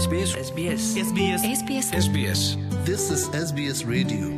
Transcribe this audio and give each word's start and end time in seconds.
SBS 0.00 0.32
SBS 0.48 0.82
SBS 1.08 1.40
SBS 1.60 1.86
SBS 2.06 2.40
This 2.84 3.10
is 3.10 3.22
SBS 3.46 3.84
Radio. 3.84 4.28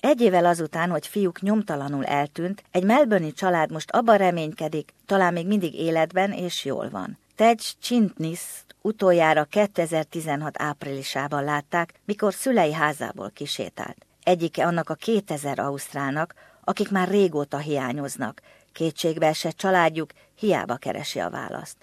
Egy 0.00 0.20
évvel 0.20 0.44
azután, 0.44 0.90
hogy 0.90 1.06
fiúk 1.06 1.40
nyomtalanul 1.40 2.04
eltűnt, 2.04 2.62
egy 2.70 2.84
melbourne 2.84 3.30
család 3.30 3.72
most 3.72 3.90
abban 3.90 4.16
reménykedik, 4.16 4.94
talán 5.06 5.32
még 5.32 5.46
mindig 5.46 5.74
életben 5.74 6.32
és 6.32 6.64
jól 6.64 6.88
van. 6.90 7.18
Tej 7.34 7.54
Chintnis 7.80 8.40
utoljára 8.82 9.44
2016 9.44 10.62
áprilisában 10.62 11.44
látták, 11.44 11.94
mikor 12.04 12.34
szülei 12.34 12.72
házából 12.72 13.30
kisétált. 13.34 14.06
Egyike 14.22 14.66
annak 14.66 14.90
a 14.90 14.94
2000 14.94 15.58
ausztrálnak, 15.58 16.34
akik 16.64 16.90
már 16.90 17.08
régóta 17.08 17.58
hiányoznak, 17.58 18.40
kétségbe 18.72 19.26
esett 19.26 19.56
családjuk 19.56 20.10
hiába 20.34 20.76
keresi 20.76 21.18
a 21.18 21.30
választ. 21.30 21.76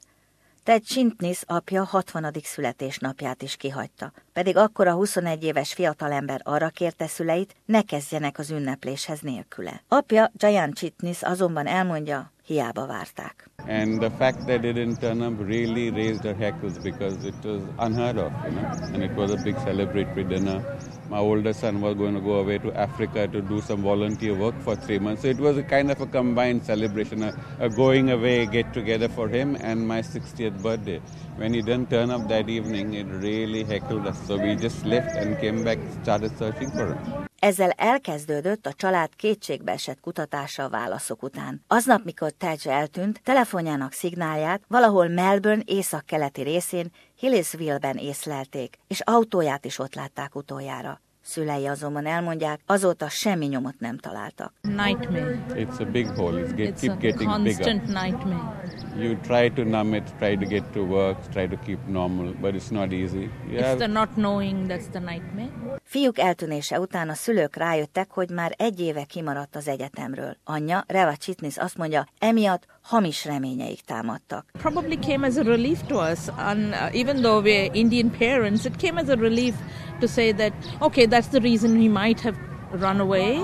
Ted 0.64 0.84
Chintnis 0.84 1.42
apja 1.46 1.84
60. 1.84 2.32
születésnapját 2.44 3.42
is 3.42 3.56
kihagyta, 3.56 4.12
pedig 4.34 4.58
akkor 4.58 4.88
a 4.88 4.94
21 4.94 5.44
éves 5.44 5.74
fiatalember 5.74 6.42
arra 6.44 6.70
kérte 6.70 7.08
szüleit, 7.08 7.56
ne 7.66 7.82
kezdjenek 7.82 8.40
az 8.40 8.50
ünnepléshez 8.50 9.20
nélküle. 9.20 9.84
Apja, 9.88 10.32
Jayan 10.38 10.72
Chintnis 10.74 11.22
azonban 11.22 11.68
elmondja, 11.68 12.32
hiába 12.46 12.86
várták. 12.86 13.50
And 13.68 14.02
the 14.02 14.10
fact 14.10 14.46
that 14.48 14.62
they 14.62 14.74
didn't 14.74 15.00
turn 15.00 15.22
up 15.22 15.34
really 15.38 15.90
raised 15.90 16.24
their 16.24 16.34
hackles 16.34 16.78
because 16.78 17.24
it 17.24 17.36
was 17.44 17.62
unheard 17.80 18.18
of, 18.18 18.34
you 18.44 18.52
know, 18.52 18.72
and 18.94 19.02
it 19.02 19.12
was 19.14 19.32
a 19.32 19.38
big 19.38 19.56
celebratory 19.56 20.28
dinner. 20.28 20.78
My 21.10 21.20
older 21.20 21.54
son 21.54 21.80
was 21.80 21.96
going 21.96 22.14
to 22.14 22.20
go 22.20 22.40
away 22.40 22.58
to 22.58 22.74
Africa 22.74 23.28
to 23.28 23.42
do 23.42 23.62
some 23.62 23.82
volunteer 23.82 24.36
work 24.36 24.60
for 24.62 24.76
three 24.76 25.00
months. 25.00 25.22
So 25.22 25.30
it 25.30 25.38
was 25.38 25.58
a 25.58 25.64
kind 25.64 25.92
of 25.92 26.02
a 26.02 26.06
combined 26.06 26.66
celebration, 26.66 27.24
a, 27.24 27.34
a 27.60 27.70
going 27.70 28.10
away 28.12 28.46
get 28.48 28.74
together 28.74 29.08
for 29.08 29.30
him 29.30 29.56
and 29.62 29.88
my 29.88 30.02
60th 30.02 30.62
birthday. 30.62 31.00
When 31.38 31.54
he 31.54 31.62
didn't 31.62 31.90
turn 31.90 32.12
up 32.12 32.28
that 32.28 32.50
evening, 32.50 32.96
it 32.96 33.08
really 33.08 33.64
heckled 33.64 34.06
us. 34.06 34.18
So 34.28 34.38
we 34.38 34.56
just 34.56 34.86
left 34.86 35.16
and 35.16 35.40
came 35.40 35.64
back, 35.64 35.80
started 36.02 36.38
searching 36.38 36.70
for 36.72 36.96
him. 36.96 37.24
Ezzel 37.44 37.70
elkezdődött 37.70 38.66
a 38.66 38.74
család 38.74 39.16
kétségbeesett 39.16 40.00
kutatása 40.00 40.64
a 40.64 40.70
válaszok 40.70 41.24
után. 41.24 41.64
Aznap, 41.68 42.04
mikor 42.04 42.32
Tej 42.32 42.58
eltűnt, 42.64 43.22
telefonjának 43.54 43.92
szignálját 43.92 44.62
valahol 44.68 45.08
Melbourne 45.08 45.62
északkeleti 45.66 46.42
részén 46.42 46.92
Hillisville-ben 47.20 47.98
észlelték, 47.98 48.78
és 48.88 49.00
autóját 49.00 49.66
is 49.66 49.80
ott 49.80 49.96
látták 49.96 50.36
utoljára. 50.36 51.02
Szülei 51.26 51.68
azonban 51.68 52.06
elmondják, 52.06 52.60
azóta 52.66 53.10
semmi 53.10 53.46
nyomot 53.46 53.80
nem 53.80 53.98
találtak. 53.98 54.54
nightmare. 54.62 55.46
It's 55.50 55.80
a 55.80 55.86
big 55.92 56.08
hole. 56.08 56.42
It's 56.42 56.52
get, 56.56 56.70
It's 56.76 56.80
keep 56.80 56.92
a 56.92 56.96
getting 56.96 57.30
constant 57.30 57.82
bigger. 57.86 58.04
nightmare. 58.04 58.62
You 58.98 59.16
try 59.20 59.52
to 59.54 59.64
numb 59.64 59.94
it, 59.94 60.04
try 60.20 60.38
to 60.38 60.46
get 60.46 60.64
to 60.72 60.80
work, 60.82 61.30
try 61.30 61.48
to 61.48 61.58
keep 61.66 61.80
normal, 61.88 62.34
but 62.42 62.54
it's 62.54 62.70
not 62.72 62.92
easy. 62.92 63.22
You 63.50 63.58
It's 63.58 63.62
have- 63.64 63.76
the 63.78 63.88
not 63.88 64.10
knowing 64.14 64.68
that's 64.68 64.90
the 64.92 65.00
nightmare. 65.00 65.50
Fiúk 65.84 66.20
eltűnése 66.20 66.80
után 66.80 67.10
a 67.10 67.14
szülők 67.14 67.56
rájöttek, 67.56 68.12
hogy 68.12 68.30
már 68.30 68.54
egy 68.58 68.80
éve 68.80 69.04
kimaradt 69.04 69.56
az 69.56 69.68
egyetemről. 69.68 70.38
Anyja, 70.44 70.84
Reva 70.88 71.16
Chitnis 71.16 71.58
azt 71.58 71.78
mondja, 71.78 72.06
emiatt 72.20 72.66
hamis 72.84 73.26
reményeik 73.26 73.82
támadtak. 73.82 74.46
Probably 74.52 74.98
came 74.98 75.28
as 75.28 75.38
a 75.38 75.44
relief 75.44 75.82
to 75.82 75.96
us, 76.12 76.28
and 76.38 76.74
uh, 76.74 76.96
even 76.96 77.22
though 77.22 77.44
we're 77.44 77.70
Indian 77.74 78.10
parents, 78.10 78.66
it 78.66 78.76
came 78.78 79.00
as 79.00 79.10
a 79.10 79.16
relief 79.16 79.54
to 80.00 80.08
say 80.08 80.32
that 80.32 80.54
okay, 80.80 81.06
that's 81.06 81.28
the 81.28 81.40
reason 81.40 81.76
he 81.76 81.88
might 81.88 82.20
have 82.20 82.38
run 82.72 83.00
away, 83.00 83.40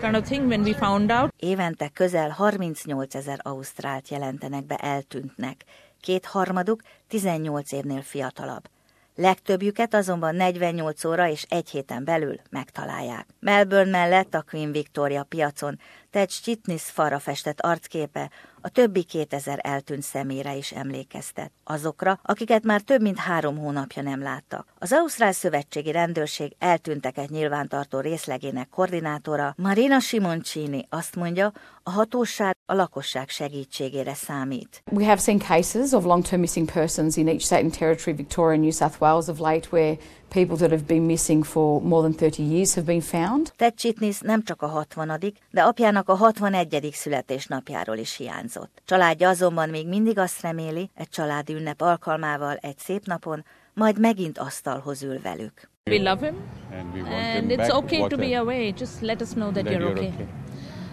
kind 0.00 0.16
of 0.16 0.24
thing. 0.24 0.48
When 0.48 0.62
we 0.62 0.72
found 0.72 1.10
out, 1.10 1.34
Évente 1.36 1.88
közel 1.88 2.30
38 2.30 3.14
ezer 3.14 3.40
ausztrált 3.42 4.08
jelentenek 4.08 4.66
be 4.66 4.76
eltűntnek, 4.76 5.64
kétharmaduk 6.00 6.82
18 7.08 7.72
évnél 7.72 8.02
fiatalabb. 8.02 8.68
Legtöbbjüket 9.16 9.94
azonban 9.94 10.34
48 10.34 11.04
óra 11.04 11.28
és 11.28 11.46
egy 11.48 11.70
héten 11.70 12.04
belül 12.04 12.40
megtalálják. 12.50 13.26
Melbourne 13.40 13.90
mellett 13.90 14.34
a 14.34 14.44
Queen 14.50 14.72
Victoria 14.72 15.22
piacon 15.22 15.78
Ted 16.14 16.30
Chitnis 16.30 16.82
falra 16.82 17.18
festett 17.18 17.60
arcképe 17.60 18.30
a 18.60 18.68
többi 18.68 19.02
2000 19.02 19.58
eltűnt 19.62 20.02
személyre 20.02 20.54
is 20.56 20.72
emlékeztet. 20.72 21.52
Azokra, 21.64 22.20
akiket 22.22 22.64
már 22.64 22.80
több 22.80 23.00
mint 23.00 23.18
három 23.18 23.58
hónapja 23.58 24.02
nem 24.02 24.22
láttak. 24.22 24.66
Az 24.78 24.92
Ausztrál 24.92 25.32
Szövetségi 25.32 25.92
Rendőrség 25.92 26.56
eltűnteket 26.58 27.28
nyilvántartó 27.28 28.00
részlegének 28.00 28.68
koordinátora 28.68 29.54
Marina 29.56 30.00
Simoncini 30.00 30.86
azt 30.88 31.16
mondja, 31.16 31.52
a 31.82 31.90
hatóság 31.90 32.56
a 32.66 32.74
lakosság 32.74 33.28
segítségére 33.28 34.14
számít. 34.14 34.82
We 34.92 35.04
have 35.04 35.20
seen 35.20 35.38
cases 35.38 35.92
of 35.92 36.04
long 36.04 36.24
term 36.24 36.40
missing 36.40 36.70
persons 36.70 37.16
in 37.16 37.28
each 37.28 37.44
state 37.44 37.62
and 37.62 37.76
territory, 37.78 38.16
Victoria 38.16 38.52
and 38.52 38.62
New 38.62 38.72
South 38.72 38.96
Wales 39.00 39.28
of 39.28 39.38
late, 39.38 39.68
where 39.70 39.96
people 40.28 40.56
that 40.56 40.70
have 40.70 40.84
been 40.86 41.04
missing 41.06 41.44
for 41.44 41.80
more 41.82 42.02
than 42.02 42.12
30 42.12 42.42
years 42.42 42.74
have 42.74 42.86
been 42.86 43.00
found. 43.00 43.52
Ted 43.56 43.74
Chitnis 43.74 44.20
nem 44.20 44.42
csak 44.42 44.62
a 44.62 44.66
60 44.66 45.34
de 45.50 45.62
apjának 45.62 46.03
a 46.08 46.14
61. 46.14 46.88
születésnapjáról 46.92 47.96
is 47.96 48.16
hiányzott. 48.16 48.82
Családja 48.84 49.28
azonban 49.28 49.68
még 49.68 49.88
mindig 49.88 50.18
azt 50.18 50.40
reméli, 50.42 50.90
egy 50.94 51.08
családi 51.08 51.54
ünnep 51.54 51.80
alkalmával 51.80 52.56
egy 52.56 52.78
szép 52.78 53.06
napon, 53.06 53.44
majd 53.74 54.00
megint 54.00 54.38
asztalhoz 54.38 55.02
ül 55.02 55.20
velük. 55.22 55.70
we 55.90 55.98
love 56.10 56.26
him, 56.26 56.36
and 56.72 56.94
we 56.94 57.00
want 57.00 57.12
and 57.12 57.50
him 57.50 57.58
it's 57.58 57.68
back. 57.68 57.74
okay 57.74 58.08
to 58.08 58.16
be 58.16 58.38
away. 58.38 58.72
Just 58.78 59.00
let 59.02 59.20
us 59.20 59.28
know 59.30 59.50
that, 59.52 59.64
That 59.64 59.72
you're, 59.72 59.90
you're 59.90 60.12
okay. 60.12 60.26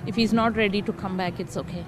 If 0.05 0.16
he's 0.16 0.31
not 0.31 0.55
ready 0.55 0.81
to 0.81 0.94
come 0.94 1.16
back, 1.17 1.39
it's 1.39 1.55
okay. 1.57 1.83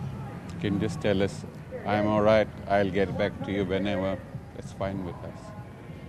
You 0.54 0.60
can 0.62 0.80
just 0.80 1.02
tell 1.02 1.22
us, 1.24 1.44
I'm 1.86 2.08
all 2.08 2.22
right, 2.22 2.48
I'll 2.70 2.92
get 2.92 3.18
back 3.18 3.32
to 3.46 3.52
you 3.52 3.66
whenever. 3.66 4.18
That's 4.56 4.72
fine 4.74 5.04
with 5.06 5.16
us. 5.34 5.40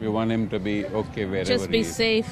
We 0.01 0.09
want 0.09 0.31
him 0.31 0.49
to 0.49 0.59
be 0.59 0.85
okay 0.87 1.25
wherever 1.25 1.53
Just 1.53 1.67
he 1.67 1.71
be 1.73 1.81
is. 1.81 1.95
safe. 1.97 2.27